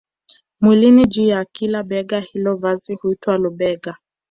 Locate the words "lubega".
3.37-3.97